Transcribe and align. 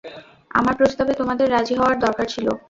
আমার 0.51 0.75
প্রস্তাবে 0.75 1.13
তোমাদের 1.13 1.47
রাজি 1.51 1.75
হওয়ার 1.75 1.97
দরকার 1.99 2.25
ছিল। 2.25 2.47